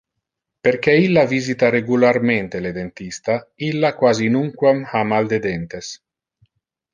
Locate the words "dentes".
5.45-5.93